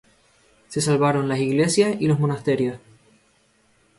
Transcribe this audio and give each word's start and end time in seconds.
Se 0.67 0.81
salvaron 0.81 1.29
las 1.29 1.37
iglesias 1.37 1.95
y 1.99 2.07
los 2.07 2.19
monasterios. 2.19 2.79